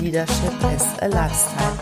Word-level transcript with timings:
Leadership 0.00 0.52
is 0.74 0.84
a 1.00 1.06
Lifestyle. 1.06 1.78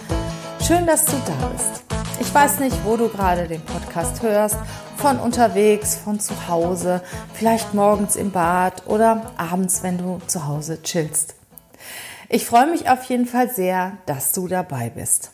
Schön, 0.66 0.86
dass 0.86 1.04
du 1.04 1.16
da 1.26 1.48
bist. 1.48 1.82
Ich 2.20 2.32
weiß 2.32 2.60
nicht, 2.60 2.76
wo 2.84 2.96
du 2.96 3.08
gerade 3.08 3.48
den 3.48 3.60
Podcast 3.60 4.22
hörst, 4.22 4.56
von 4.96 5.18
unterwegs, 5.18 5.96
von 5.96 6.20
zu 6.20 6.48
Hause, 6.48 7.02
vielleicht 7.34 7.74
morgens 7.74 8.16
im 8.16 8.30
Bad 8.30 8.86
oder 8.86 9.32
abends, 9.36 9.82
wenn 9.82 9.98
du 9.98 10.20
zu 10.26 10.46
Hause 10.46 10.80
chillst. 10.82 11.34
Ich 12.28 12.46
freue 12.46 12.70
mich 12.70 12.88
auf 12.88 13.02
jeden 13.04 13.26
Fall 13.26 13.50
sehr, 13.50 13.98
dass 14.06 14.32
du 14.32 14.46
dabei 14.46 14.90
bist. 14.90 15.32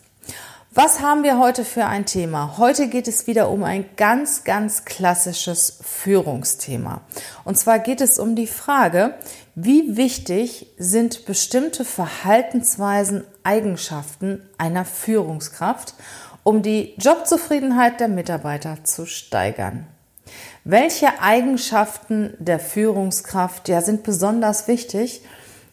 Was 0.72 1.00
haben 1.00 1.24
wir 1.24 1.38
heute 1.38 1.64
für 1.64 1.86
ein 1.86 2.06
Thema? 2.06 2.56
Heute 2.56 2.86
geht 2.86 3.08
es 3.08 3.26
wieder 3.26 3.50
um 3.50 3.64
ein 3.64 3.86
ganz, 3.96 4.44
ganz 4.44 4.84
klassisches 4.84 5.80
Führungsthema. 5.82 7.00
Und 7.44 7.58
zwar 7.58 7.80
geht 7.80 8.00
es 8.00 8.20
um 8.20 8.36
die 8.36 8.46
Frage, 8.46 9.14
wie 9.62 9.96
wichtig 9.98 10.68
sind 10.78 11.26
bestimmte 11.26 11.84
Verhaltensweisen, 11.84 13.24
Eigenschaften 13.42 14.40
einer 14.56 14.86
Führungskraft, 14.86 15.94
um 16.44 16.62
die 16.62 16.94
Jobzufriedenheit 16.96 18.00
der 18.00 18.08
Mitarbeiter 18.08 18.78
zu 18.84 19.04
steigern? 19.04 19.86
Welche 20.64 21.20
Eigenschaften 21.20 22.32
der 22.38 22.58
Führungskraft 22.58 23.68
ja, 23.68 23.82
sind 23.82 24.02
besonders 24.02 24.66
wichtig, 24.66 25.22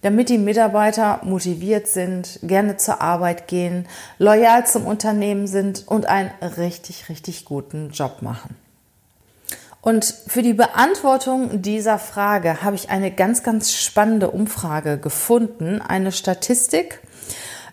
damit 0.02 0.27
die 0.27 0.38
Mitarbeiter 0.38 1.21
motiviert 1.23 1.88
sind, 1.88 2.39
gerne 2.43 2.75
zur 2.75 3.02
Arbeit 3.02 3.47
gehen, 3.47 3.88
loyal 4.19 4.67
zum 4.67 4.85
Unternehmen 4.85 5.47
sind 5.47 5.88
und 5.88 6.08
einen 6.08 6.31
richtig, 6.58 7.08
richtig 7.08 7.45
guten 7.45 7.91
Job 7.91 8.21
machen. 8.21 8.55
Und 9.81 10.06
für 10.28 10.42
die 10.42 10.53
Beantwortung 10.53 11.61
dieser 11.61 12.00
Frage 12.00 12.61
habe 12.61 12.75
ich 12.75 12.89
eine 12.89 13.11
ganz, 13.11 13.44
ganz 13.44 13.73
spannende 13.73 14.31
Umfrage 14.31 14.97
gefunden, 14.97 15.81
eine 15.81 16.11
Statistik 16.11 17.02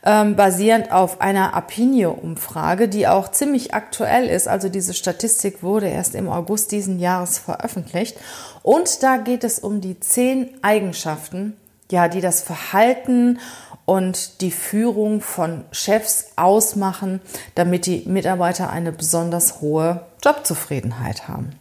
ähm, 0.05 0.37
basierend 0.37 0.93
auf 0.93 1.21
einer 1.21 1.55
Apinio-Umfrage, 1.55 2.89
die 2.89 3.09
auch 3.09 3.31
ziemlich 3.31 3.75
aktuell 3.75 4.29
ist. 4.29 4.47
Also 4.47 4.69
diese 4.69 4.95
Statistik 4.95 5.63
wurde 5.63 5.89
erst 5.89 6.15
im 6.15 6.29
August 6.29 6.73
diesen 6.73 6.99
Jahres 7.01 7.39
veröffentlicht. 7.39 8.19
Und 8.63 9.03
da 9.03 9.17
geht 9.17 9.45
es 9.45 9.59
um 9.59 9.81
die 9.81 9.99
zehn 9.99 10.51
Eigenschaften, 10.63 11.57
ja, 11.91 12.09
die 12.09 12.21
das 12.21 12.43
Verhalten 12.43 13.39
und 13.87 14.41
die 14.41 14.51
Führung 14.51 15.21
von 15.21 15.65
Chefs 15.73 16.33
ausmachen, 16.37 17.21
damit 17.55 17.87
die 17.87 18.05
Mitarbeiter 18.07 18.71
eine 18.71 18.93
besonders 18.93 19.61
hohe 19.61 20.07
Jobzufriedenheit 20.23 21.29
haben. 21.29 21.53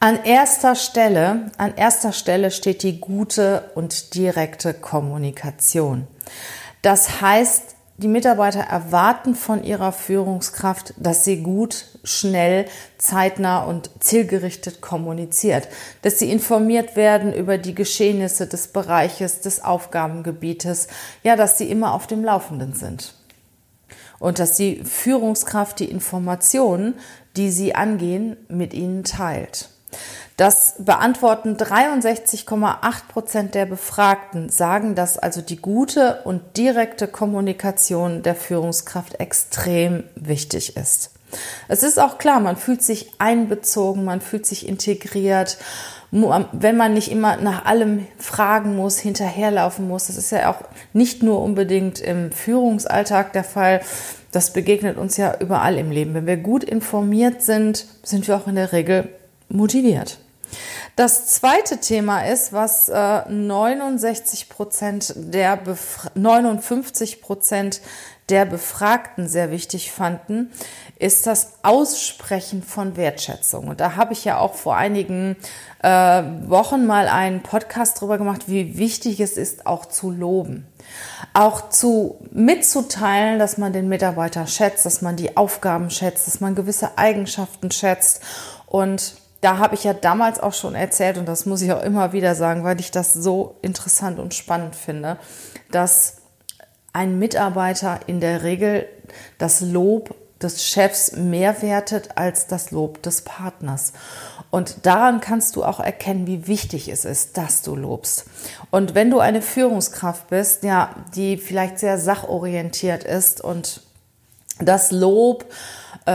An 0.00 0.22
erster 0.22 0.76
Stelle, 0.76 1.50
an 1.58 1.74
erster 1.74 2.12
Stelle 2.12 2.52
steht 2.52 2.84
die 2.84 3.00
gute 3.00 3.72
und 3.74 4.14
direkte 4.14 4.72
Kommunikation. 4.72 6.06
Das 6.82 7.20
heißt, 7.20 7.74
die 7.96 8.06
Mitarbeiter 8.06 8.60
erwarten 8.60 9.34
von 9.34 9.64
ihrer 9.64 9.90
Führungskraft, 9.90 10.94
dass 10.98 11.24
sie 11.24 11.42
gut, 11.42 11.86
schnell, 12.04 12.66
zeitnah 12.98 13.64
und 13.64 13.90
zielgerichtet 13.98 14.80
kommuniziert, 14.80 15.66
dass 16.02 16.20
sie 16.20 16.30
informiert 16.30 16.94
werden 16.94 17.32
über 17.32 17.58
die 17.58 17.74
Geschehnisse 17.74 18.46
des 18.46 18.68
Bereiches, 18.68 19.40
des 19.40 19.64
Aufgabengebietes, 19.64 20.86
ja, 21.24 21.34
dass 21.34 21.58
sie 21.58 21.68
immer 21.68 21.92
auf 21.92 22.06
dem 22.06 22.22
Laufenden 22.22 22.72
sind. 22.72 23.14
Und 24.20 24.38
dass 24.38 24.54
die 24.54 24.84
Führungskraft 24.84 25.80
die 25.80 25.90
Informationen, 25.90 26.94
die 27.36 27.50
sie 27.50 27.74
angehen, 27.74 28.36
mit 28.48 28.74
ihnen 28.74 29.02
teilt. 29.02 29.70
Das 30.36 30.76
beantworten 30.78 31.56
63,8 31.56 33.08
Prozent 33.08 33.54
der 33.56 33.66
Befragten, 33.66 34.50
sagen, 34.50 34.94
dass 34.94 35.18
also 35.18 35.42
die 35.42 35.56
gute 35.56 36.20
und 36.24 36.56
direkte 36.56 37.08
Kommunikation 37.08 38.22
der 38.22 38.36
Führungskraft 38.36 39.18
extrem 39.18 40.04
wichtig 40.14 40.76
ist. 40.76 41.10
Es 41.66 41.82
ist 41.82 41.98
auch 41.98 42.18
klar, 42.18 42.40
man 42.40 42.56
fühlt 42.56 42.82
sich 42.82 43.12
einbezogen, 43.18 44.04
man 44.04 44.20
fühlt 44.20 44.46
sich 44.46 44.68
integriert, 44.68 45.58
wenn 46.10 46.76
man 46.76 46.94
nicht 46.94 47.10
immer 47.10 47.36
nach 47.36 47.66
allem 47.66 48.06
fragen 48.16 48.76
muss, 48.76 48.98
hinterherlaufen 48.98 49.88
muss. 49.88 50.06
Das 50.06 50.16
ist 50.16 50.30
ja 50.30 50.50
auch 50.50 50.62
nicht 50.92 51.22
nur 51.22 51.42
unbedingt 51.42 52.00
im 52.00 52.32
Führungsalltag 52.32 53.32
der 53.34 53.44
Fall. 53.44 53.82
Das 54.32 54.52
begegnet 54.52 54.96
uns 54.96 55.16
ja 55.16 55.34
überall 55.38 55.76
im 55.76 55.90
Leben. 55.90 56.14
Wenn 56.14 56.26
wir 56.26 56.38
gut 56.38 56.64
informiert 56.64 57.42
sind, 57.42 57.86
sind 58.02 58.26
wir 58.26 58.36
auch 58.36 58.46
in 58.46 58.54
der 58.54 58.72
Regel 58.72 59.08
motiviert. 59.48 60.18
Das 60.96 61.26
zweite 61.26 61.78
Thema 61.78 62.22
ist, 62.22 62.52
was 62.52 62.88
äh, 62.88 63.28
69 63.28 64.48
Prozent 64.48 65.14
der 65.16 65.56
Bef 65.56 66.10
59 66.14 67.22
Prozent 67.22 67.80
der 68.28 68.44
Befragten 68.44 69.28
sehr 69.28 69.50
wichtig 69.50 69.90
fanden, 69.90 70.50
ist 70.98 71.26
das 71.26 71.52
Aussprechen 71.62 72.62
von 72.62 72.96
Wertschätzung. 72.96 73.68
Und 73.68 73.80
da 73.80 73.96
habe 73.96 74.12
ich 74.12 74.24
ja 74.24 74.38
auch 74.38 74.54
vor 74.54 74.76
einigen 74.76 75.36
äh, 75.82 75.88
Wochen 76.46 76.84
mal 76.84 77.08
einen 77.08 77.42
Podcast 77.42 78.00
drüber 78.00 78.18
gemacht, 78.18 78.44
wie 78.48 78.76
wichtig 78.76 79.20
es 79.20 79.36
ist, 79.36 79.66
auch 79.66 79.86
zu 79.86 80.10
loben. 80.10 80.66
Auch 81.32 81.70
zu 81.70 82.18
mitzuteilen, 82.32 83.38
dass 83.38 83.56
man 83.56 83.72
den 83.72 83.88
Mitarbeiter 83.88 84.46
schätzt, 84.46 84.84
dass 84.84 85.00
man 85.00 85.16
die 85.16 85.36
Aufgaben 85.36 85.90
schätzt, 85.90 86.26
dass 86.26 86.40
man 86.40 86.54
gewisse 86.54 86.98
Eigenschaften 86.98 87.70
schätzt 87.70 88.20
und 88.66 89.14
da 89.40 89.58
habe 89.58 89.74
ich 89.74 89.84
ja 89.84 89.94
damals 89.94 90.40
auch 90.40 90.52
schon 90.52 90.74
erzählt, 90.74 91.18
und 91.18 91.26
das 91.26 91.46
muss 91.46 91.62
ich 91.62 91.72
auch 91.72 91.82
immer 91.82 92.12
wieder 92.12 92.34
sagen, 92.34 92.64
weil 92.64 92.80
ich 92.80 92.90
das 92.90 93.12
so 93.12 93.56
interessant 93.62 94.18
und 94.18 94.34
spannend 94.34 94.74
finde, 94.74 95.18
dass 95.70 96.16
ein 96.92 97.18
Mitarbeiter 97.18 98.00
in 98.06 98.20
der 98.20 98.42
Regel 98.42 98.86
das 99.38 99.60
Lob 99.60 100.14
des 100.42 100.64
Chefs 100.64 101.12
mehr 101.12 101.62
wertet 101.62 102.16
als 102.16 102.46
das 102.46 102.70
Lob 102.70 103.02
des 103.02 103.22
Partners. 103.22 103.92
Und 104.50 104.86
daran 104.86 105.20
kannst 105.20 105.56
du 105.56 105.64
auch 105.64 105.80
erkennen, 105.80 106.26
wie 106.26 106.46
wichtig 106.46 106.88
es 106.88 107.04
ist, 107.04 107.36
dass 107.36 107.62
du 107.62 107.76
lobst. 107.76 108.24
Und 108.70 108.94
wenn 108.94 109.10
du 109.10 109.18
eine 109.18 109.42
Führungskraft 109.42 110.28
bist, 110.28 110.62
ja, 110.62 110.94
die 111.14 111.36
vielleicht 111.36 111.78
sehr 111.78 111.98
sachorientiert 111.98 113.04
ist 113.04 113.42
und 113.42 113.82
das 114.58 114.90
Lob 114.90 115.44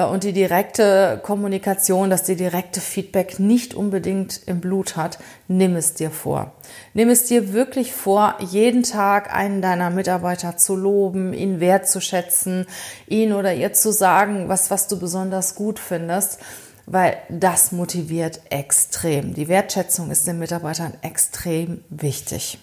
und 0.01 0.23
die 0.23 0.33
direkte 0.33 1.19
Kommunikation, 1.21 2.09
dass 2.09 2.23
die 2.23 2.35
direkte 2.35 2.81
Feedback 2.81 3.39
nicht 3.39 3.75
unbedingt 3.75 4.41
im 4.47 4.59
Blut 4.59 4.95
hat, 4.95 5.19
nimm 5.47 5.75
es 5.75 5.93
dir 5.93 6.09
vor. 6.09 6.53
Nimm 6.95 7.09
es 7.09 7.25
dir 7.25 7.53
wirklich 7.53 7.93
vor, 7.93 8.35
jeden 8.39 8.81
Tag 8.81 9.31
einen 9.31 9.61
deiner 9.61 9.91
Mitarbeiter 9.91 10.57
zu 10.57 10.75
loben, 10.75 11.33
ihn 11.33 11.59
wertzuschätzen, 11.59 12.65
ihn 13.07 13.33
oder 13.33 13.53
ihr 13.53 13.73
zu 13.73 13.91
sagen, 13.91 14.49
was, 14.49 14.71
was 14.71 14.87
du 14.87 14.97
besonders 14.99 15.53
gut 15.53 15.77
findest, 15.77 16.39
weil 16.87 17.17
das 17.29 17.71
motiviert 17.71 18.41
extrem. 18.49 19.35
Die 19.35 19.47
Wertschätzung 19.47 20.09
ist 20.09 20.25
den 20.25 20.39
Mitarbeitern 20.39 20.93
extrem 21.01 21.83
wichtig. 21.89 22.57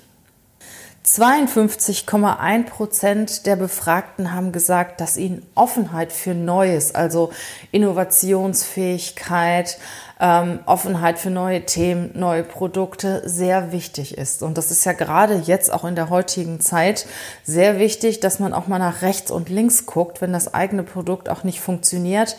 52,1 1.05 2.65
Prozent 2.65 3.47
der 3.47 3.57
Befragten 3.57 4.35
haben 4.35 4.53
gesagt, 4.53 5.01
dass 5.01 5.17
ihnen 5.17 5.47
Offenheit 5.55 6.13
für 6.13 6.35
Neues, 6.35 6.95
also 6.95 7.31
Innovationsfähigkeit, 7.73 9.79
ähm, 10.21 10.59
Offenheit 10.67 11.19
für 11.19 11.31
neue 11.31 11.65
Themen, 11.65 12.11
neue 12.15 12.43
Produkte 12.43 13.23
sehr 13.25 13.73
wichtig 13.73 14.19
ist. 14.19 14.43
Und 14.43 14.59
das 14.59 14.71
ist 14.71 14.85
ja 14.85 14.93
gerade 14.93 15.37
jetzt 15.37 15.73
auch 15.73 15.85
in 15.85 15.95
der 15.95 16.11
heutigen 16.11 16.61
Zeit 16.61 17.07
sehr 17.45 17.79
wichtig, 17.79 18.21
dass 18.21 18.39
man 18.39 18.53
auch 18.53 18.67
mal 18.67 18.79
nach 18.79 19.01
rechts 19.01 19.31
und 19.31 19.49
links 19.49 19.87
guckt, 19.87 20.21
wenn 20.21 20.35
das 20.35 20.53
eigene 20.53 20.83
Produkt 20.83 21.31
auch 21.31 21.45
nicht 21.45 21.61
funktioniert 21.61 22.37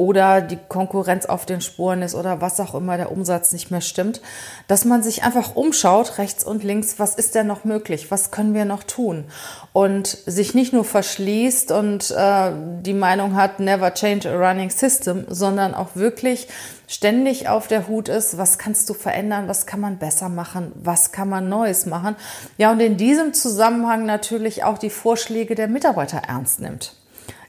oder 0.00 0.40
die 0.40 0.56
Konkurrenz 0.56 1.26
auf 1.26 1.44
den 1.44 1.60
Spuren 1.60 2.00
ist 2.00 2.14
oder 2.14 2.40
was 2.40 2.58
auch 2.58 2.74
immer 2.74 2.96
der 2.96 3.12
Umsatz 3.12 3.52
nicht 3.52 3.70
mehr 3.70 3.82
stimmt, 3.82 4.22
dass 4.66 4.86
man 4.86 5.02
sich 5.02 5.24
einfach 5.24 5.56
umschaut, 5.56 6.16
rechts 6.16 6.42
und 6.42 6.64
links, 6.64 6.98
was 6.98 7.16
ist 7.16 7.34
denn 7.34 7.46
noch 7.46 7.64
möglich, 7.64 8.10
was 8.10 8.30
können 8.30 8.54
wir 8.54 8.64
noch 8.64 8.82
tun 8.82 9.26
und 9.74 10.06
sich 10.06 10.54
nicht 10.54 10.72
nur 10.72 10.86
verschließt 10.86 11.70
und 11.72 12.12
äh, 12.12 12.50
die 12.80 12.94
Meinung 12.94 13.36
hat, 13.36 13.60
never 13.60 13.92
change 13.92 14.26
a 14.30 14.34
running 14.34 14.70
system, 14.70 15.26
sondern 15.28 15.74
auch 15.74 15.88
wirklich 15.96 16.48
ständig 16.88 17.50
auf 17.50 17.68
der 17.68 17.86
Hut 17.86 18.08
ist, 18.08 18.38
was 18.38 18.56
kannst 18.56 18.88
du 18.88 18.94
verändern, 18.94 19.48
was 19.48 19.66
kann 19.66 19.80
man 19.80 19.98
besser 19.98 20.30
machen, 20.30 20.72
was 20.76 21.12
kann 21.12 21.28
man 21.28 21.50
Neues 21.50 21.84
machen. 21.84 22.16
Ja, 22.56 22.72
und 22.72 22.80
in 22.80 22.96
diesem 22.96 23.34
Zusammenhang 23.34 24.06
natürlich 24.06 24.64
auch 24.64 24.78
die 24.78 24.88
Vorschläge 24.88 25.54
der 25.54 25.68
Mitarbeiter 25.68 26.22
ernst 26.26 26.58
nimmt. 26.58 26.94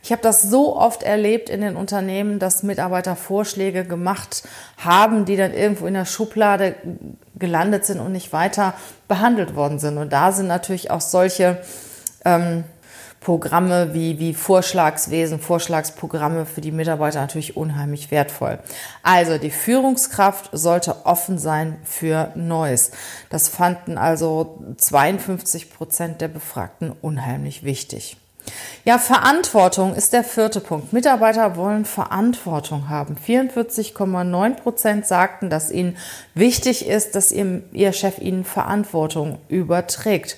Ich 0.03 0.11
habe 0.11 0.21
das 0.21 0.41
so 0.41 0.75
oft 0.75 1.03
erlebt 1.03 1.49
in 1.49 1.61
den 1.61 1.75
Unternehmen, 1.75 2.39
dass 2.39 2.63
Mitarbeiter 2.63 3.15
Vorschläge 3.15 3.85
gemacht 3.85 4.43
haben, 4.77 5.25
die 5.25 5.35
dann 5.35 5.53
irgendwo 5.53 5.85
in 5.85 5.93
der 5.93 6.05
Schublade 6.05 6.75
gelandet 7.37 7.85
sind 7.85 7.99
und 7.99 8.11
nicht 8.11 8.33
weiter 8.33 8.73
behandelt 9.07 9.55
worden 9.55 9.79
sind. 9.79 9.97
Und 9.97 10.11
da 10.11 10.31
sind 10.31 10.47
natürlich 10.47 10.89
auch 10.89 11.01
solche 11.01 11.61
ähm, 12.25 12.63
Programme 13.21 13.93
wie, 13.93 14.17
wie 14.17 14.33
Vorschlagswesen, 14.33 15.39
Vorschlagsprogramme 15.39 16.47
für 16.47 16.61
die 16.61 16.71
Mitarbeiter 16.71 17.21
natürlich 17.21 17.55
unheimlich 17.55 18.09
wertvoll. 18.09 18.57
Also 19.03 19.37
die 19.37 19.51
Führungskraft 19.51 20.49
sollte 20.51 21.05
offen 21.05 21.37
sein 21.37 21.77
für 21.83 22.31
Neues. 22.33 22.91
Das 23.29 23.47
fanden 23.47 23.99
also 23.99 24.59
52 24.77 25.71
Prozent 25.71 26.19
der 26.19 26.29
Befragten 26.29 26.91
unheimlich 26.91 27.63
wichtig. 27.63 28.17
Ja, 28.83 28.97
Verantwortung 28.97 29.93
ist 29.93 30.13
der 30.13 30.23
vierte 30.23 30.59
Punkt. 30.59 30.91
Mitarbeiter 30.91 31.55
wollen 31.55 31.85
Verantwortung 31.85 32.89
haben. 32.89 33.15
44,9 33.15 34.55
Prozent 34.55 35.05
sagten, 35.05 35.51
dass 35.51 35.69
ihnen 35.69 35.97
wichtig 36.33 36.87
ist, 36.87 37.15
dass 37.15 37.31
ihr, 37.31 37.61
ihr 37.71 37.93
Chef 37.93 38.17
ihnen 38.19 38.43
Verantwortung 38.43 39.37
überträgt. 39.49 40.37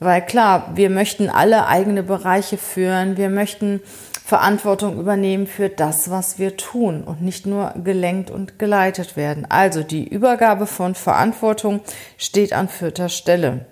Weil 0.00 0.24
klar, 0.24 0.72
wir 0.74 0.90
möchten 0.90 1.30
alle 1.30 1.66
eigene 1.66 2.02
Bereiche 2.02 2.58
führen, 2.58 3.16
wir 3.16 3.30
möchten 3.30 3.80
Verantwortung 4.24 4.98
übernehmen 4.98 5.46
für 5.46 5.68
das, 5.68 6.10
was 6.10 6.40
wir 6.40 6.56
tun 6.56 7.04
und 7.04 7.22
nicht 7.22 7.46
nur 7.46 7.72
gelenkt 7.84 8.28
und 8.28 8.58
geleitet 8.58 9.16
werden. 9.16 9.46
Also 9.48 9.84
die 9.84 10.06
Übergabe 10.06 10.66
von 10.66 10.96
Verantwortung 10.96 11.80
steht 12.18 12.52
an 12.52 12.68
vierter 12.68 13.08
Stelle. 13.08 13.66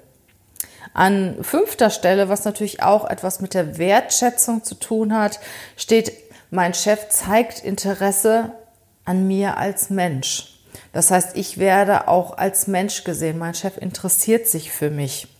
An 0.92 1.36
fünfter 1.42 1.90
Stelle, 1.90 2.28
was 2.28 2.44
natürlich 2.44 2.82
auch 2.82 3.08
etwas 3.08 3.40
mit 3.40 3.54
der 3.54 3.78
Wertschätzung 3.78 4.62
zu 4.62 4.74
tun 4.74 5.16
hat, 5.16 5.40
steht, 5.76 6.12
mein 6.50 6.74
Chef 6.74 7.08
zeigt 7.08 7.64
Interesse 7.64 8.52
an 9.04 9.26
mir 9.26 9.56
als 9.56 9.90
Mensch. 9.90 10.60
Das 10.92 11.10
heißt, 11.10 11.36
ich 11.36 11.58
werde 11.58 12.08
auch 12.08 12.38
als 12.38 12.66
Mensch 12.66 13.04
gesehen. 13.04 13.38
Mein 13.38 13.54
Chef 13.54 13.76
interessiert 13.78 14.46
sich 14.46 14.70
für 14.70 14.90
mich. 14.90 15.33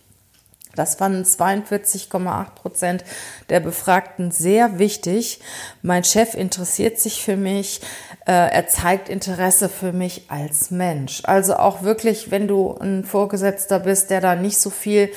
Das 0.75 0.95
fanden 0.95 1.23
42,8 1.23 2.45
Prozent 2.55 3.03
der 3.49 3.59
Befragten 3.59 4.31
sehr 4.31 4.79
wichtig. 4.79 5.39
Mein 5.81 6.03
Chef 6.03 6.33
interessiert 6.33 6.99
sich 6.99 7.23
für 7.23 7.37
mich, 7.37 7.81
äh, 8.25 8.31
er 8.31 8.67
zeigt 8.67 9.09
Interesse 9.09 9.69
für 9.69 9.93
mich 9.93 10.25
als 10.29 10.71
Mensch. 10.71 11.21
Also 11.25 11.55
auch 11.55 11.83
wirklich, 11.83 12.31
wenn 12.31 12.47
du 12.47 12.75
ein 12.79 13.03
Vorgesetzter 13.03 13.79
bist, 13.79 14.09
der 14.09 14.21
da 14.21 14.35
nicht 14.35 14.57
so 14.57 14.69
viel 14.69 15.09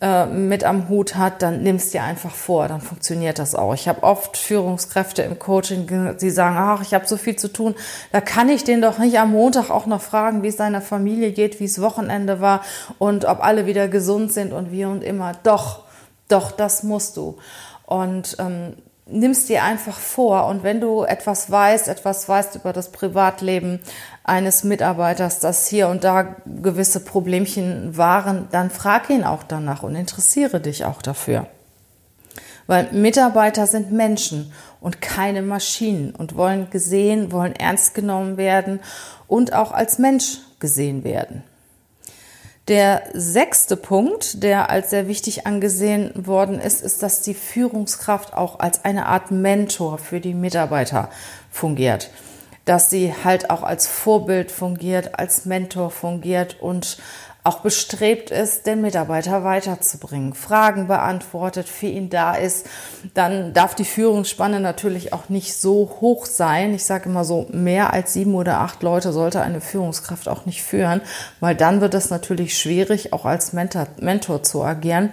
äh, 0.00 0.26
mit 0.26 0.64
am 0.64 0.88
Hut 0.88 1.16
hat, 1.16 1.42
dann 1.42 1.62
nimmst 1.62 1.92
dir 1.92 2.02
einfach 2.02 2.30
vor, 2.30 2.68
dann 2.68 2.80
funktioniert 2.80 3.38
das 3.38 3.54
auch. 3.54 3.74
Ich 3.74 3.86
habe 3.86 4.02
oft 4.02 4.36
Führungskräfte 4.36 5.22
im 5.22 5.38
Coaching, 5.38 6.16
die 6.20 6.30
sagen, 6.30 6.56
ach, 6.58 6.82
ich 6.82 6.94
habe 6.94 7.06
so 7.06 7.16
viel 7.16 7.36
zu 7.36 7.52
tun, 7.52 7.74
da 8.10 8.20
kann 8.20 8.48
ich 8.48 8.64
den 8.64 8.80
doch 8.80 8.98
nicht 8.98 9.18
am 9.18 9.32
Montag 9.32 9.70
auch 9.70 9.86
noch 9.86 10.00
fragen, 10.00 10.42
wie 10.42 10.48
es 10.48 10.56
seiner 10.56 10.80
Familie 10.80 11.32
geht, 11.32 11.60
wie 11.60 11.64
es 11.64 11.80
Wochenende 11.80 12.40
war 12.40 12.62
und 12.98 13.26
ob 13.26 13.44
alle 13.44 13.66
wieder 13.66 13.88
gesund 13.88 14.32
sind 14.32 14.52
und 14.52 14.72
wie 14.72 14.84
und 14.84 15.04
immer. 15.04 15.32
Doch, 15.42 15.84
doch, 16.28 16.50
das 16.50 16.82
musst 16.82 17.16
du. 17.16 17.36
Und 17.84 18.36
ähm, 18.38 18.74
nimmst 19.10 19.48
dir 19.48 19.62
einfach 19.64 19.98
vor 19.98 20.46
und 20.46 20.62
wenn 20.62 20.80
du 20.80 21.02
etwas 21.02 21.50
weißt, 21.50 21.88
etwas 21.88 22.28
weißt 22.28 22.56
über 22.56 22.72
das 22.72 22.92
Privatleben 22.92 23.80
eines 24.24 24.64
Mitarbeiters, 24.64 25.40
dass 25.40 25.66
hier 25.66 25.88
und 25.88 26.04
da 26.04 26.36
gewisse 26.46 27.00
Problemchen 27.00 27.96
waren, 27.96 28.48
dann 28.50 28.70
frag 28.70 29.10
ihn 29.10 29.24
auch 29.24 29.42
danach 29.42 29.82
und 29.82 29.94
interessiere 29.94 30.60
dich 30.60 30.84
auch 30.84 31.02
dafür. 31.02 31.46
Weil 32.66 32.92
Mitarbeiter 32.92 33.66
sind 33.66 33.90
Menschen 33.90 34.52
und 34.80 35.00
keine 35.00 35.42
Maschinen 35.42 36.14
und 36.14 36.36
wollen 36.36 36.70
gesehen, 36.70 37.32
wollen 37.32 37.56
ernst 37.56 37.94
genommen 37.94 38.36
werden 38.36 38.80
und 39.26 39.52
auch 39.52 39.72
als 39.72 39.98
Mensch 39.98 40.38
gesehen 40.60 41.02
werden. 41.02 41.42
Der 42.70 43.02
sechste 43.14 43.76
Punkt, 43.76 44.44
der 44.44 44.70
als 44.70 44.90
sehr 44.90 45.08
wichtig 45.08 45.44
angesehen 45.44 46.12
worden 46.14 46.60
ist, 46.60 46.82
ist, 46.82 47.02
dass 47.02 47.20
die 47.20 47.34
Führungskraft 47.34 48.32
auch 48.32 48.60
als 48.60 48.84
eine 48.84 49.06
Art 49.06 49.32
Mentor 49.32 49.98
für 49.98 50.20
die 50.20 50.34
Mitarbeiter 50.34 51.10
fungiert. 51.50 52.10
Dass 52.66 52.88
sie 52.88 53.12
halt 53.24 53.50
auch 53.50 53.64
als 53.64 53.88
Vorbild 53.88 54.52
fungiert, 54.52 55.18
als 55.18 55.46
Mentor 55.46 55.90
fungiert 55.90 56.60
und 56.60 56.98
auch 57.42 57.60
bestrebt 57.60 58.30
ist, 58.30 58.66
den 58.66 58.82
Mitarbeiter 58.82 59.44
weiterzubringen, 59.44 60.34
Fragen 60.34 60.88
beantwortet, 60.88 61.68
für 61.68 61.86
ihn 61.86 62.10
da 62.10 62.34
ist, 62.34 62.66
dann 63.14 63.52
darf 63.54 63.74
die 63.74 63.84
Führungsspanne 63.84 64.60
natürlich 64.60 65.12
auch 65.12 65.28
nicht 65.28 65.54
so 65.54 65.96
hoch 66.00 66.26
sein. 66.26 66.74
Ich 66.74 66.84
sage 66.84 67.08
immer 67.08 67.24
so, 67.24 67.46
mehr 67.50 67.92
als 67.92 68.12
sieben 68.12 68.34
oder 68.34 68.60
acht 68.60 68.82
Leute 68.82 69.12
sollte 69.12 69.40
eine 69.40 69.60
Führungskraft 69.60 70.28
auch 70.28 70.44
nicht 70.44 70.62
führen, 70.62 71.00
weil 71.40 71.54
dann 71.54 71.80
wird 71.80 71.94
es 71.94 72.10
natürlich 72.10 72.58
schwierig, 72.58 73.12
auch 73.12 73.24
als 73.24 73.52
Mentor, 73.52 73.86
Mentor 73.98 74.42
zu 74.42 74.62
agieren. 74.62 75.10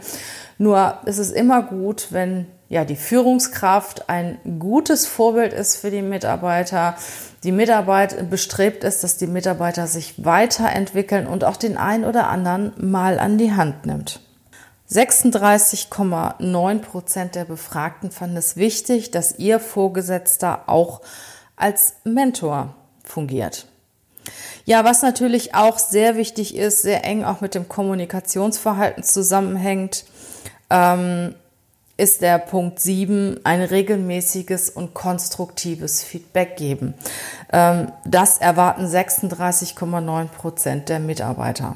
Nur 0.57 0.99
es 1.05 1.19
ist 1.19 1.31
immer 1.31 1.61
gut, 1.61 2.07
wenn 2.11 2.47
ja, 2.69 2.83
die 2.83 2.95
Führungskraft 2.95 4.09
ein 4.09 4.39
gutes 4.59 5.05
Vorbild 5.05 5.53
ist 5.53 5.77
für 5.77 5.91
die 5.91 6.01
Mitarbeiter, 6.01 6.95
die 7.43 7.51
Mitarbeit 7.51 8.29
bestrebt 8.29 8.83
ist, 8.83 9.03
dass 9.03 9.17
die 9.17 9.27
Mitarbeiter 9.27 9.87
sich 9.87 10.25
weiterentwickeln 10.25 11.27
und 11.27 11.43
auch 11.43 11.57
den 11.57 11.77
einen 11.77 12.03
oder 12.03 12.27
anderen 12.27 12.73
mal 12.77 13.19
an 13.19 13.37
die 13.37 13.53
Hand 13.53 13.85
nimmt. 13.85 14.19
36,9 14.89 16.79
Prozent 16.79 17.35
der 17.35 17.45
Befragten 17.45 18.11
fanden 18.11 18.37
es 18.37 18.55
wichtig, 18.55 19.11
dass 19.11 19.37
ihr 19.37 19.59
Vorgesetzter 19.59 20.63
auch 20.67 21.01
als 21.55 21.95
Mentor 22.03 22.75
fungiert. 23.03 23.67
Ja, 24.65 24.83
was 24.83 25.01
natürlich 25.01 25.55
auch 25.55 25.79
sehr 25.79 26.17
wichtig 26.17 26.55
ist, 26.55 26.81
sehr 26.81 27.05
eng 27.05 27.23
auch 27.23 27.41
mit 27.41 27.55
dem 27.55 27.69
Kommunikationsverhalten 27.69 29.03
zusammenhängt, 29.03 30.05
ähm, 30.69 31.35
ist 31.97 32.21
der 32.21 32.37
Punkt 32.37 32.79
7 32.79 33.39
ein 33.43 33.61
regelmäßiges 33.61 34.69
und 34.69 34.93
konstruktives 34.93 36.03
Feedback 36.03 36.55
geben. 36.55 36.93
Ähm, 37.51 37.91
das 38.05 38.37
erwarten 38.37 38.85
36,9 38.85 40.27
Prozent 40.27 40.89
der 40.89 40.99
Mitarbeiter. 40.99 41.75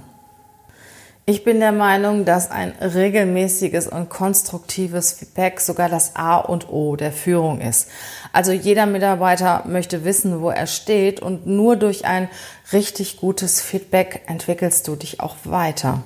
Ich 1.27 1.43
bin 1.43 1.59
der 1.59 1.71
Meinung, 1.71 2.25
dass 2.25 2.49
ein 2.49 2.73
regelmäßiges 2.81 3.87
und 3.87 4.09
konstruktives 4.09 5.13
Feedback 5.13 5.59
sogar 5.59 5.87
das 5.87 6.15
A 6.15 6.37
und 6.37 6.69
O 6.69 6.95
der 6.95 7.11
Führung 7.11 7.61
ist. 7.61 7.89
Also 8.33 8.51
jeder 8.51 8.87
Mitarbeiter 8.87 9.63
möchte 9.67 10.03
wissen, 10.03 10.41
wo 10.41 10.49
er 10.49 10.65
steht 10.65 11.19
und 11.19 11.45
nur 11.45 11.75
durch 11.75 12.05
ein 12.05 12.27
richtig 12.73 13.17
gutes 13.17 13.61
Feedback 13.61 14.23
entwickelst 14.25 14.87
du 14.87 14.95
dich 14.95 15.19
auch 15.19 15.35
weiter. 15.43 16.03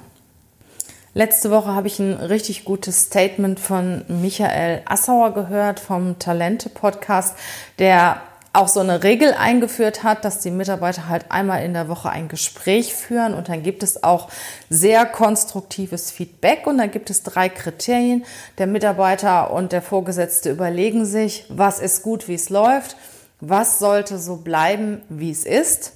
Letzte 1.18 1.50
Woche 1.50 1.74
habe 1.74 1.88
ich 1.88 1.98
ein 2.00 2.12
richtig 2.16 2.66
gutes 2.66 3.04
Statement 3.04 3.58
von 3.58 4.04
Michael 4.10 4.82
Assauer 4.84 5.34
gehört 5.34 5.80
vom 5.80 6.20
Talente-Podcast, 6.20 7.38
der 7.80 8.20
auch 8.52 8.68
so 8.68 8.82
eine 8.82 9.02
Regel 9.02 9.34
eingeführt 9.34 10.04
hat, 10.04 10.26
dass 10.26 10.40
die 10.40 10.52
Mitarbeiter 10.52 11.08
halt 11.08 11.32
einmal 11.32 11.64
in 11.64 11.74
der 11.74 11.88
Woche 11.88 12.10
ein 12.10 12.28
Gespräch 12.28 12.94
führen 12.94 13.34
und 13.34 13.48
dann 13.48 13.64
gibt 13.64 13.82
es 13.82 14.04
auch 14.04 14.28
sehr 14.70 15.06
konstruktives 15.06 16.12
Feedback 16.12 16.68
und 16.68 16.80
dann 16.80 16.92
gibt 16.92 17.10
es 17.10 17.24
drei 17.24 17.48
Kriterien. 17.48 18.26
Der 18.58 18.68
Mitarbeiter 18.68 19.54
und 19.54 19.72
der 19.72 19.82
Vorgesetzte 19.82 20.52
überlegen 20.52 21.06
sich, 21.06 21.46
was 21.48 21.80
ist 21.80 22.04
gut, 22.04 22.28
wie 22.28 22.34
es 22.34 22.50
läuft, 22.50 22.98
was 23.40 23.80
sollte 23.80 24.20
so 24.20 24.36
bleiben, 24.36 25.02
wie 25.08 25.32
es 25.32 25.46
ist 25.46 25.94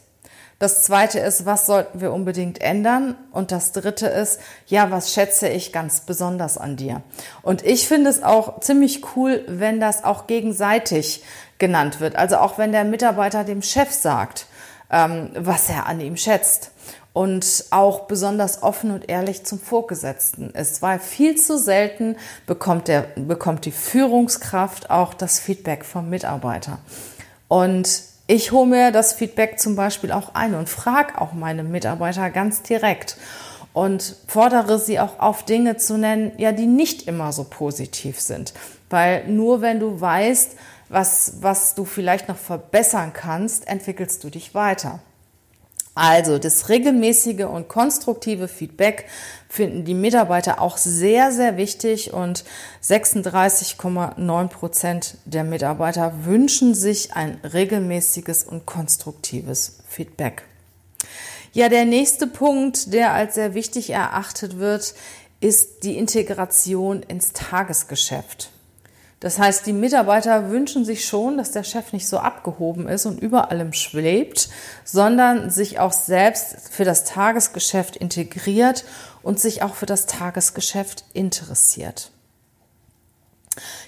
das 0.60 0.84
zweite 0.84 1.20
ist, 1.20 1.46
was 1.46 1.66
sollten 1.66 2.02
wir 2.02 2.12
unbedingt 2.12 2.62
ändern? 2.62 3.16
Und 3.32 3.54
das 3.54 3.72
dritte 3.72 4.08
ist, 4.08 4.42
ja, 4.68 4.92
was 4.92 5.14
schätze 5.14 5.48
ich 5.48 5.72
ganz 5.72 6.02
besonders 6.02 6.58
an 6.58 6.76
dir? 6.76 7.02
Und 7.42 7.66
ich 7.66 7.88
finde 7.88 8.10
es 8.10 8.22
auch 8.22 8.60
ziemlich 8.60 9.16
cool, 9.16 9.44
wenn 9.48 9.80
das 9.80 10.04
auch 10.04 10.28
gegenseitig 10.28 11.24
genannt 11.60 12.02
wird. 12.02 12.18
Also 12.18 12.38
auch 12.38 12.58
wenn 12.58 12.74
der 12.74 12.84
Mitarbeiter 12.84 13.46
dem 13.46 13.62
Chef 13.62 13.92
sagt, 13.92 14.48
ähm, 14.92 15.30
was 15.34 15.70
er 15.70 15.86
an 15.86 16.02
ihm 16.02 16.18
schätzt 16.18 16.72
und 17.14 17.66
auch 17.72 18.02
besonders 18.02 18.62
offen 18.62 18.92
und 18.92 19.10
ehrlich 19.10 19.46
zum 19.46 19.60
Vorgesetzten 19.60 20.50
ist, 20.50 20.82
weil 20.82 21.00
viel 21.00 21.36
zu 21.36 21.58
selten 21.58 22.18
bekommt, 22.46 22.90
der, 22.90 23.08
bekommt 23.16 23.64
die 23.64 23.72
Führungskraft 23.72 24.90
auch 24.90 25.14
das 25.14 25.40
Feedback 25.40 25.86
vom 25.86 26.10
Mitarbeiter. 26.10 26.80
Und 27.48 28.09
ich 28.30 28.52
hole 28.52 28.68
mir 28.68 28.92
das 28.92 29.14
Feedback 29.14 29.60
zum 29.60 29.76
Beispiel 29.76 30.12
auch 30.12 30.36
ein 30.36 30.54
und 30.54 30.70
frage 30.70 31.20
auch 31.20 31.34
meine 31.34 31.64
Mitarbeiter 31.64 32.30
ganz 32.30 32.62
direkt 32.62 33.18
und 33.74 34.18
fordere 34.28 34.78
sie 34.78 35.00
auch 35.00 35.20
auf, 35.20 35.44
Dinge 35.46 35.78
zu 35.78 35.98
nennen, 35.98 36.34
ja, 36.38 36.52
die 36.52 36.68
nicht 36.68 37.08
immer 37.08 37.32
so 37.32 37.44
positiv 37.44 38.20
sind. 38.22 38.54
Weil 38.92 39.28
nur 39.28 39.62
wenn 39.62 39.80
du 39.80 40.00
weißt, 40.00 40.56
was, 40.90 41.38
was 41.42 41.74
du 41.74 41.86
vielleicht 41.86 42.28
noch 42.30 42.38
verbessern 42.38 43.14
kannst, 43.14 43.68
entwickelst 43.68 44.24
du 44.24 44.30
dich 44.30 44.54
weiter. 44.54 45.00
Also 45.96 46.38
das 46.38 46.70
regelmäßige 46.70 47.46
und 47.46 47.68
konstruktive 47.68 48.48
Feedback 48.48 49.06
finden 49.50 49.84
die 49.84 49.94
Mitarbeiter 49.94 50.62
auch 50.62 50.78
sehr, 50.78 51.32
sehr 51.32 51.58
wichtig 51.58 52.14
und 52.14 52.46
36,9 52.84 54.48
Prozent 54.48 55.18
der 55.26 55.44
Mitarbeiter 55.44 56.26
wünschen 56.26 56.76
sich 56.76 57.16
ein 57.16 57.40
regelmäßiges 57.44 58.44
und 58.44 58.66
konstruktives 58.66 59.80
Feedback. 59.88 60.44
Ja, 61.52 61.68
der 61.68 61.86
nächste 61.86 62.28
Punkt, 62.28 62.94
der 62.94 63.14
als 63.14 63.36
sehr 63.36 63.56
wichtig 63.56 63.90
erachtet 63.90 64.60
wird, 64.60 64.94
ist 65.42 65.84
die 65.84 65.98
Integration 65.98 67.02
ins 67.02 67.34
Tagesgeschäft. 67.34 68.52
Das 69.20 69.38
heißt, 69.38 69.66
die 69.66 69.74
Mitarbeiter 69.74 70.50
wünschen 70.50 70.86
sich 70.86 71.06
schon, 71.06 71.38
dass 71.38 71.52
der 71.52 71.64
Chef 71.64 71.92
nicht 71.92 72.08
so 72.08 72.20
abgehoben 72.20 72.88
ist 72.88 73.06
und 73.06 73.20
über 73.20 73.52
allem 73.52 73.74
schwebt, 73.74 74.50
sondern 74.86 75.50
sich 75.50 75.80
auch 75.80 75.92
selbst 75.92 76.70
für 76.72 76.86
das 76.86 77.04
Tagesgeschäft 77.04 77.98
integriert 77.98 78.86
und 79.22 79.40
sich 79.40 79.62
auch 79.62 79.76
für 79.76 79.86
das 79.86 80.06
Tagesgeschäft 80.06 81.04
interessiert. 81.14 82.12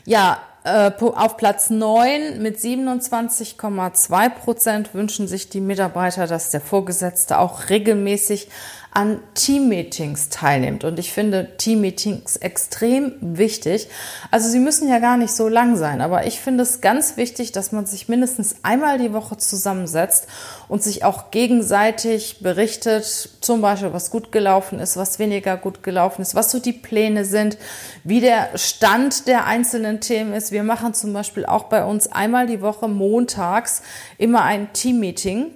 Ja, 0.06 0.40
äh, 0.64 0.92
auf 1.00 1.38
Platz 1.38 1.70
9 1.70 2.42
mit 2.42 2.58
27,2 2.58 4.30
Prozent 4.30 4.94
wünschen 4.94 5.28
sich 5.28 5.50
die 5.50 5.62
Mitarbeiter, 5.62 6.28
dass 6.28 6.52
der 6.52 6.62
Vorgesetzte 6.62 7.40
auch 7.40 7.70
regelmäßig 7.70 8.50
an 8.94 9.22
Teammeetings 9.36 10.28
teilnimmt. 10.28 10.84
Und 10.84 11.00
ich 11.00 11.14
finde 11.14 11.56
Teammeetings 11.58 12.36
extrem 12.36 13.14
wichtig. 13.22 13.88
Also 14.32 14.50
sie 14.50 14.60
müssen 14.60 14.90
ja 14.90 15.00
gar 15.00 15.16
nicht 15.16 15.32
so 15.32 15.48
lang 15.48 15.78
sein, 15.78 16.02
aber 16.02 16.28
ich 16.28 16.42
finde 16.42 16.64
es 16.64 16.82
ganz 16.82 17.16
wichtig, 17.16 17.54
dass 17.54 17.72
man 17.72 17.86
sich 17.86 18.10
mindestens 18.10 18.58
einmal 18.64 18.98
die 18.98 19.14
Woche 19.14 19.38
zusammensetzt 19.38 20.28
und 20.68 20.84
sich 20.84 21.06
auch 21.06 21.32
gegenseitig 21.32 22.40
berichtet, 22.42 23.30
zum 23.40 23.62
Beispiel, 23.62 23.94
was 23.94 24.12
gut 24.12 24.34
gelaufen 24.34 24.80
ist, 24.80 24.98
was 24.98 25.20
weniger 25.20 25.56
gut 25.56 25.84
gelaufen 25.84 26.22
ist, 26.22 26.36
was 26.36 26.52
so 26.52 26.60
die 26.60 26.74
Pläne 26.74 27.24
sind, 27.24 27.58
wie 28.04 28.20
der 28.20 28.58
Stand 28.58 29.26
der 29.28 29.46
einzelnen 29.46 30.02
Themen 30.02 30.34
ist. 30.34 30.52
Wir 30.52 30.64
machen 30.64 30.94
zum 30.94 31.14
Beispiel 31.14 31.46
auch 31.46 31.64
bei 31.64 31.86
uns 31.86 32.12
einmal 32.12 32.46
die 32.46 32.62
Woche 32.62 32.90
montags 32.90 33.84
immer 34.18 34.44
ein 34.44 34.74
Teammeeting 34.74 35.52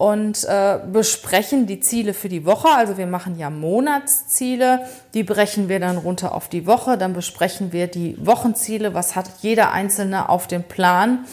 und 0.00 0.44
äh, 0.44 0.78
besprechen 0.90 1.66
die 1.66 1.78
Ziele 1.80 2.14
für 2.14 2.30
die 2.30 2.46
Woche. 2.46 2.68
Also 2.74 2.96
wir 2.96 3.06
machen 3.06 3.38
ja 3.38 3.50
Monatsziele, 3.50 4.86
die 5.12 5.24
brechen 5.24 5.68
wir 5.68 5.78
dann 5.78 5.98
runter 5.98 6.34
auf 6.34 6.48
die 6.48 6.66
Woche. 6.66 6.96
Dann 6.96 7.12
besprechen 7.12 7.74
wir 7.74 7.86
die 7.86 8.16
Wochenziele, 8.18 8.94
was 8.94 9.14
hat 9.14 9.26
jeder 9.42 9.72
Einzelne 9.72 10.30
auf 10.30 10.46
dem 10.46 10.62
Plan. 10.62 11.26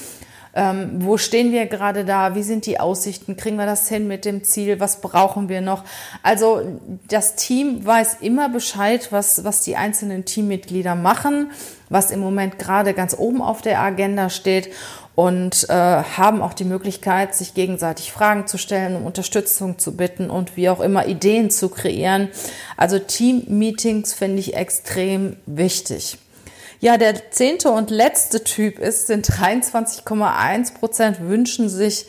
Ähm, 0.53 0.95
wo 0.97 1.17
stehen 1.17 1.53
wir 1.53 1.67
gerade 1.67 2.03
da? 2.03 2.35
Wie 2.35 2.43
sind 2.43 2.65
die 2.65 2.77
Aussichten? 2.77 3.37
Kriegen 3.37 3.55
wir 3.55 3.65
das 3.65 3.87
hin 3.87 4.05
mit 4.05 4.25
dem 4.25 4.43
Ziel? 4.43 4.81
Was 4.81 4.99
brauchen 4.99 5.47
wir 5.47 5.61
noch? 5.61 5.85
Also 6.21 6.61
das 7.07 7.35
Team 7.35 7.85
weiß 7.85 8.17
immer 8.19 8.49
Bescheid, 8.49 9.13
was, 9.13 9.45
was 9.45 9.61
die 9.61 9.77
einzelnen 9.77 10.25
Teammitglieder 10.25 10.95
machen, 10.95 11.51
was 11.87 12.11
im 12.11 12.19
Moment 12.19 12.59
gerade 12.59 12.93
ganz 12.93 13.15
oben 13.17 13.41
auf 13.41 13.61
der 13.61 13.79
Agenda 13.79 14.29
steht 14.29 14.71
und 15.17 15.67
äh, 15.67 15.73
haben 15.73 16.43
auch 16.43 16.53
die 16.53 16.63
Möglichkeit, 16.63 17.33
sich 17.33 17.55
gegenseitig 17.55 18.11
Fragen 18.11 18.45
zu 18.45 18.59
stellen, 18.59 18.95
um 18.95 19.07
Unterstützung 19.07 19.79
zu 19.79 19.97
bitten 19.97 20.29
und 20.29 20.55
wie 20.55 20.69
auch 20.69 20.79
immer 20.79 21.07
Ideen 21.07 21.49
zu 21.49 21.69
kreieren. 21.69 22.29
Also 22.77 22.99
Team-Meetings 22.99 24.13
finde 24.13 24.37
ich 24.37 24.53
extrem 24.53 25.37
wichtig. 25.47 26.19
Ja, 26.81 26.97
der 26.97 27.31
zehnte 27.31 27.71
und 27.71 27.89
letzte 27.89 28.43
Typ 28.43 28.77
ist, 28.77 29.07
sind 29.07 29.27
23,1 29.27 30.75
Prozent 30.75 31.19
wünschen 31.19 31.67
sich, 31.67 32.05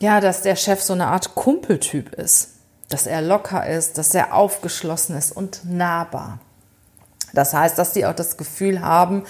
ja, 0.00 0.20
dass 0.20 0.42
der 0.42 0.56
Chef 0.56 0.82
so 0.82 0.92
eine 0.92 1.06
Art 1.06 1.34
Kumpeltyp 1.34 2.12
ist, 2.16 2.50
dass 2.90 3.06
er 3.06 3.22
locker 3.22 3.66
ist, 3.66 3.96
dass 3.96 4.14
er 4.14 4.34
aufgeschlossen 4.34 5.16
ist 5.16 5.34
und 5.34 5.62
nahbar. 5.64 6.38
Das 7.32 7.54
heißt, 7.54 7.78
dass 7.78 7.94
sie 7.94 8.06
auch 8.06 8.14
das 8.14 8.36
Gefühl 8.36 8.80
haben, 8.80 9.24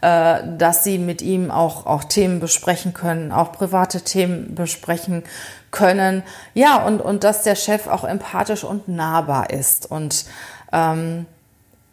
äh, 0.00 0.42
dass 0.56 0.84
sie 0.84 0.98
mit 0.98 1.22
ihm 1.22 1.50
auch, 1.50 1.86
auch 1.86 2.04
Themen 2.04 2.40
besprechen 2.40 2.94
können, 2.94 3.32
auch 3.32 3.52
private 3.52 4.02
Themen 4.02 4.54
besprechen 4.54 5.24
können. 5.70 6.22
Ja, 6.54 6.84
und, 6.84 7.00
und 7.00 7.24
dass 7.24 7.42
der 7.42 7.56
Chef 7.56 7.86
auch 7.86 8.04
empathisch 8.04 8.64
und 8.64 8.88
nahbar 8.88 9.50
ist. 9.50 9.90
Und 9.90 10.26
ähm, 10.72 11.26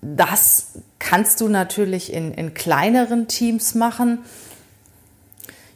das 0.01 0.73
kannst 0.99 1.41
du 1.41 1.49
natürlich 1.49 2.13
in, 2.13 2.33
in 2.33 2.53
kleineren 2.53 3.27
Teams 3.27 3.75
machen. 3.75 4.19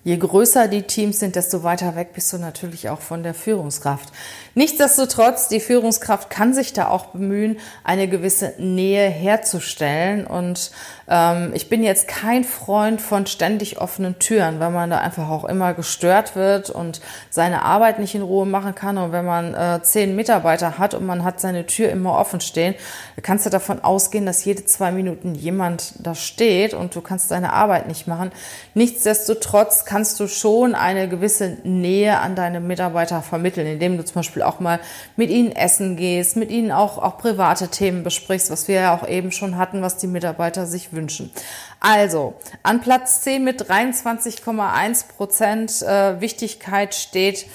Je 0.10 0.18
größer 0.18 0.68
die 0.68 0.82
Teams 0.82 1.20
sind, 1.20 1.36
desto 1.36 1.62
weiter 1.62 1.96
weg 1.96 2.14
bist 2.14 2.34
du 2.34 2.40
natürlich 2.40 2.90
auch 2.90 3.00
von 3.00 3.22
der 3.22 3.36
Führungskraft. 3.36 4.12
Nichtsdestotrotz, 4.56 5.50
die 5.50 5.60
Führungskraft 5.60 6.32
kann 6.32 6.56
sich 6.56 6.74
da 6.74 6.88
auch 6.88 7.06
bemühen, 7.12 7.60
eine 7.84 8.08
gewisse 8.08 8.56
Nähe 8.58 9.08
herzustellen. 9.08 10.26
Und 10.26 10.72
ähm, 11.08 11.52
ich 11.54 11.70
bin 11.70 11.84
jetzt 11.84 12.08
kein 12.08 12.44
Freund 12.44 13.04
von 13.04 13.28
ständig 13.28 13.80
offenen 13.80 14.18
Türen, 14.18 14.60
weil 14.60 14.72
man 14.72 14.90
da 14.90 14.98
einfach 14.98 15.30
auch 15.30 15.46
immer 15.46 15.76
gestört 15.76 16.36
wird 16.36 16.72
und 16.72 17.02
seine 17.30 17.62
Arbeit 17.62 18.00
nicht 18.00 18.16
in 18.16 18.24
Ruhe 18.24 18.48
machen 18.48 18.74
kann. 18.74 18.98
Und 18.98 19.12
wenn 19.12 19.26
man 19.26 19.54
äh, 19.54 19.80
zehn 19.84 20.16
Mitarbeiter 20.16 20.80
hat 20.80 20.96
und 20.96 21.06
man 21.06 21.24
hat 21.24 21.40
seine 21.40 21.68
Tür 21.68 21.90
immer 21.92 22.18
offen 22.18 22.42
stehen, 22.42 22.74
kannst 23.22 23.46
du 23.46 23.52
davon 23.52 23.84
ausgehen, 23.84 24.26
dass 24.26 24.44
jede 24.44 24.66
zwei 24.66 24.92
Minuten 24.92 25.36
jemand 25.36 25.94
da 26.00 26.16
steht 26.16 26.74
und 26.74 26.96
du 26.96 27.02
kannst 27.02 27.30
deine 27.30 27.54
Arbeit 27.54 27.88
nicht 27.88 28.08
machen. 28.08 28.32
Nichtsdestotrotz 28.74 29.86
kannst 30.00 30.18
du 30.22 30.30
schon 30.30 30.76
eine 30.76 31.10
gewisse 31.10 31.58
Nähe 31.66 32.20
an 32.20 32.34
deine 32.34 32.62
Mitarbeiter 32.62 33.22
vermitteln, 33.22 33.68
indem 33.68 33.98
du 33.98 34.06
zum 34.06 34.16
Beispiel 34.16 34.44
auch 34.44 34.62
mal 34.62 34.80
mit 35.18 35.30
ihnen 35.30 35.52
essen 35.52 35.98
gehst, 35.98 36.38
mit 36.38 36.52
ihnen 36.52 36.72
auch, 36.72 36.98
auch 37.00 37.18
private 37.18 37.68
Themen 37.68 38.06
besprichst, 38.06 38.50
was 38.50 38.70
wir 38.70 38.76
ja 38.76 38.96
auch 38.96 39.06
eben 39.06 39.34
schon 39.34 39.58
hatten, 39.58 39.82
was 39.82 39.98
die 39.98 40.08
Mitarbeiter 40.08 40.66
sich 40.68 40.94
wünschen. 40.94 41.32
Also, 41.82 42.36
an 42.64 42.80
Platz 42.80 43.24
10 43.24 43.44
mit 43.44 43.62
23,1 43.62 45.08
Prozent 45.18 45.82
äh, 45.82 46.22
Wichtigkeit 46.22 46.96
steht, 46.96 47.46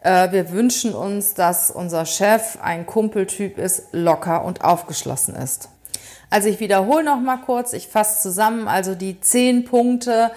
äh, 0.00 0.32
wir 0.32 0.52
wünschen 0.52 0.94
uns, 0.94 1.34
dass 1.34 1.70
unser 1.70 2.06
Chef 2.06 2.56
ein 2.62 2.86
Kumpeltyp 2.86 3.58
ist, 3.58 3.88
locker 3.92 4.42
und 4.46 4.64
aufgeschlossen 4.64 5.34
ist. 5.34 5.68
Also 6.30 6.48
ich 6.48 6.60
wiederhole 6.60 7.02
noch 7.04 7.20
mal 7.20 7.38
kurz, 7.38 7.72
ich 7.72 7.88
fasse 7.88 8.22
zusammen, 8.22 8.68
also 8.68 8.94
die 8.94 9.20
zehn 9.20 9.64
Punkte, 9.64 10.30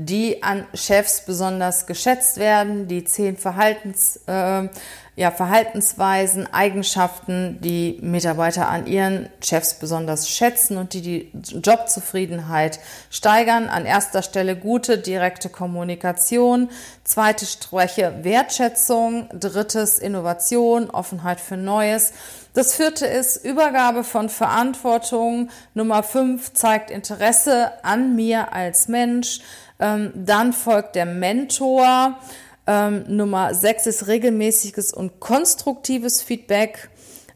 die 0.00 0.44
an 0.44 0.64
Chefs 0.74 1.22
besonders 1.26 1.86
geschätzt 1.86 2.36
werden, 2.36 2.86
die 2.86 3.02
zehn 3.02 3.36
Verhaltens, 3.36 4.20
äh, 4.28 4.68
ja, 5.16 5.32
Verhaltensweisen, 5.32 6.46
Eigenschaften, 6.52 7.58
die 7.60 7.98
Mitarbeiter 8.00 8.68
an 8.68 8.86
ihren 8.86 9.28
Chefs 9.42 9.74
besonders 9.74 10.30
schätzen 10.30 10.76
und 10.76 10.92
die 10.92 11.00
die 11.00 11.32
Jobzufriedenheit 11.60 12.78
steigern. 13.10 13.68
An 13.68 13.84
erster 13.84 14.22
Stelle 14.22 14.54
gute, 14.54 14.98
direkte 14.98 15.48
Kommunikation. 15.48 16.70
Zweite 17.02 17.46
Strecke 17.46 18.20
Wertschätzung. 18.22 19.28
Drittes 19.32 19.98
Innovation, 19.98 20.90
Offenheit 20.90 21.40
für 21.40 21.56
Neues. 21.56 22.12
Das 22.58 22.74
vierte 22.74 23.06
ist 23.06 23.44
Übergabe 23.44 24.02
von 24.02 24.28
Verantwortung. 24.28 25.48
Nummer 25.74 26.02
fünf 26.02 26.54
zeigt 26.54 26.90
Interesse 26.90 27.70
an 27.84 28.16
mir 28.16 28.52
als 28.52 28.88
Mensch. 28.88 29.42
Ähm, 29.78 30.10
dann 30.12 30.52
folgt 30.52 30.96
der 30.96 31.06
Mentor. 31.06 32.18
Ähm, 32.66 33.04
Nummer 33.06 33.54
sechs 33.54 33.86
ist 33.86 34.08
regelmäßiges 34.08 34.92
und 34.92 35.20
konstruktives 35.20 36.20
Feedback. 36.20 36.90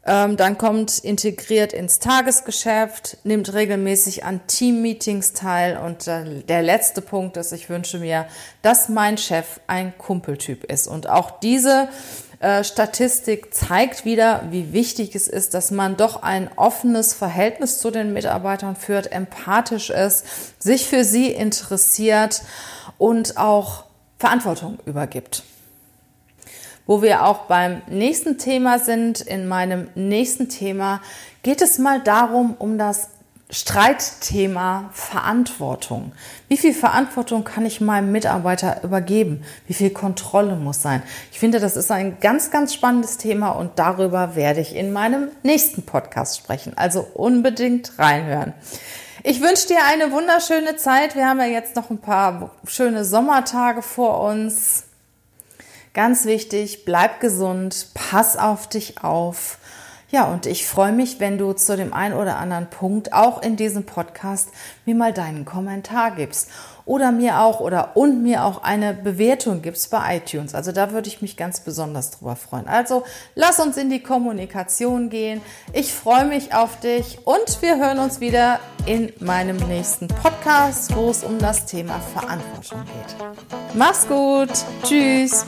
Ähm, 0.05 0.37
dann 0.37 0.59
kommt 0.59 0.99
integriert 0.99 1.73
ins 1.73 2.01
Tagesgeschäft, 2.01 3.19
nimmt 3.23 3.55
regelmäßig 3.55 4.25
an 4.25 4.41
Teammeetings 4.49 5.35
teil. 5.35 5.77
Und 5.77 6.09
äh, 6.09 6.41
der 6.43 6.63
letzte 6.63 7.01
Punkt 7.01 7.37
ist, 7.37 7.53
ich 7.53 7.71
wünsche 7.71 8.01
mir, 8.01 8.27
dass 8.63 8.89
mein 8.89 9.17
Chef 9.17 9.61
ein 9.69 9.97
Kumpeltyp 9.97 10.65
ist. 10.65 10.89
Und 10.89 11.09
auch 11.09 11.39
diese 11.39 11.89
äh, 12.43 12.65
Statistik 12.65 13.55
zeigt 13.55 14.05
wieder, 14.05 14.43
wie 14.51 14.73
wichtig 14.73 15.15
es 15.15 15.29
ist, 15.29 15.55
dass 15.55 15.71
man 15.71 15.97
doch 15.97 16.23
ein 16.23 16.51
offenes 16.57 17.15
Verhältnis 17.15 17.79
zu 17.79 17.93
den 17.93 18.13
Mitarbeitern 18.13 18.75
führt, 18.75 19.13
empathisch 19.13 19.91
ist, 19.91 20.25
sich 20.59 20.89
für 20.89 21.05
sie 21.05 21.29
interessiert 21.29 22.43
und 22.99 23.37
auch 23.37 23.85
Verantwortung 24.19 24.79
übergibt. 24.87 25.45
Wo 26.85 27.01
wir 27.01 27.25
auch 27.25 27.47
beim 27.47 27.81
nächsten 27.89 28.39
Thema 28.39 28.81
sind, 28.81 29.21
in 29.21 29.47
meinem 29.47 29.89
nächsten 29.95 30.49
Thema 30.49 31.01
geht 31.45 31.63
es 31.63 31.79
mal 31.79 32.01
darum, 32.01 32.57
um 32.59 32.77
das 32.77 33.09
Streitthema 33.55 34.89
Verantwortung. 34.95 36.13
Wie 36.49 36.57
viel 36.57 36.73
Verantwortung 36.73 37.45
kann 37.45 37.67
ich 37.67 37.83
meinem 37.83 38.11
Mitarbeiter 38.11 38.83
übergeben? 38.83 39.45
Wie 39.67 39.75
viel 39.75 39.91
Kontrolle 39.91 40.57
muss 40.57 40.81
sein? 40.81 41.03
Ich 41.31 41.39
finde, 41.39 41.61
das 41.61 41.77
ist 41.77 41.91
ein 41.91 42.19
ganz, 42.19 42.51
ganz 42.51 42.73
spannendes 42.73 43.19
Thema 43.19 43.51
und 43.51 43.79
darüber 43.79 44.37
werde 44.37 44.61
ich 44.63 44.75
in 44.75 44.91
meinem 44.91 45.29
nächsten 45.43 45.83
Podcast 45.83 46.39
sprechen. 46.39 46.73
Also 46.77 47.07
unbedingt 47.13 47.99
reinhören. 47.99 48.55
Ich 49.23 49.43
wünsche 49.43 49.69
dir 49.69 49.85
eine 49.87 50.13
wunderschöne 50.13 50.77
Zeit. 50.77 51.15
Wir 51.15 51.29
haben 51.29 51.39
ja 51.39 51.47
jetzt 51.47 51.77
noch 51.77 51.91
ein 51.91 51.99
paar 51.99 52.53
schöne 52.67 53.05
Sommertage 53.05 53.83
vor 53.83 54.23
uns. 54.23 54.85
Ganz 55.93 56.25
wichtig, 56.25 56.87
bleib 56.87 57.21
gesund, 57.21 57.89
pass 57.93 58.39
auf 58.39 58.67
dich 58.67 59.05
auf 59.05 59.59
ja, 60.13 60.27
und 60.27 60.45
ich 60.45 60.67
freue 60.67 60.93
mich, 60.93 61.21
wenn 61.21 61.39
du 61.39 61.55
zu 61.55 61.75
dem 61.75 61.95
einen 61.95 62.15
oder 62.15 62.37
anderen 62.37 62.69
Punkt 62.69 63.15
auch 63.15 63.41
in 63.43 63.57
diesem 63.57 63.85
Podcast 63.85 64.51
mir 64.85 64.95
mal 64.95 65.15
deinen 65.15 65.47
Kommentar 65.47 66.11
gibst 66.11 66.51
oder 66.85 67.13
mir 67.13 67.41
auch 67.41 67.61
oder 67.61 67.97
und 67.97 68.23
mir 68.23 68.45
auch 68.45 68.63
eine 68.63 68.93
Bewertung 68.93 69.63
gibst 69.63 69.91
bei 69.91 70.19
iTunes. 70.19 70.55
Also 70.55 70.71
da 70.71 70.93
würde 70.93 71.09
ich 71.09 71.23
mich 71.23 71.39
ganz 71.39 71.61
besonders 71.61 72.11
drüber 72.11 72.37
freuen. 72.37 72.69
Also 72.69 73.05
lass 73.35 73.59
uns 73.59 73.79
in 73.79 73.89
die 73.89 74.03
Kommunikation 74.03 75.09
gehen. 75.09 75.41
Ich 75.73 75.95
freue 75.95 76.27
mich 76.27 76.55
auf 76.55 76.79
dich 76.81 77.27
und 77.27 77.63
wir 77.63 77.79
hören 77.79 77.99
uns 77.99 78.21
wieder 78.21 78.61
in 78.85 79.15
meinem 79.21 79.57
nächsten 79.57 80.09
Podcast, 80.09 80.95
wo 80.95 81.09
es 81.09 81.25
um 81.25 81.39
das 81.39 81.65
Thema 81.65 81.99
Verantwortung 82.13 82.85
geht. 82.85 83.17
Mach's 83.75 84.07
gut. 84.07 84.51
Tschüss. 84.83 85.47